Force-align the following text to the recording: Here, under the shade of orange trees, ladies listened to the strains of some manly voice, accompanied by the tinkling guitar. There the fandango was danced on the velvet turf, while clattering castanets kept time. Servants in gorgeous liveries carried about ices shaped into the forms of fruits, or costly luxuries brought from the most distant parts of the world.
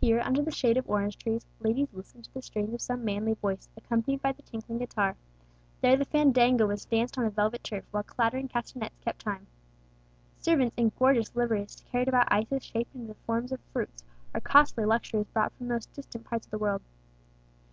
Here, 0.00 0.18
under 0.18 0.42
the 0.42 0.50
shade 0.50 0.76
of 0.78 0.90
orange 0.90 1.16
trees, 1.16 1.46
ladies 1.60 1.86
listened 1.92 2.24
to 2.24 2.34
the 2.34 2.42
strains 2.42 2.74
of 2.74 2.80
some 2.80 3.04
manly 3.04 3.34
voice, 3.34 3.68
accompanied 3.76 4.20
by 4.20 4.32
the 4.32 4.42
tinkling 4.42 4.78
guitar. 4.80 5.14
There 5.80 5.96
the 5.96 6.04
fandango 6.06 6.66
was 6.66 6.84
danced 6.86 7.16
on 7.16 7.22
the 7.22 7.30
velvet 7.30 7.62
turf, 7.62 7.84
while 7.92 8.02
clattering 8.02 8.48
castanets 8.48 8.98
kept 8.98 9.20
time. 9.20 9.46
Servants 10.40 10.74
in 10.76 10.90
gorgeous 10.98 11.36
liveries 11.36 11.84
carried 11.92 12.08
about 12.08 12.32
ices 12.32 12.64
shaped 12.64 12.96
into 12.96 13.06
the 13.06 13.14
forms 13.28 13.52
of 13.52 13.60
fruits, 13.72 14.02
or 14.34 14.40
costly 14.40 14.84
luxuries 14.84 15.28
brought 15.28 15.52
from 15.52 15.68
the 15.68 15.74
most 15.74 15.92
distant 15.94 16.24
parts 16.24 16.48
of 16.48 16.50
the 16.50 16.58
world. 16.58 16.82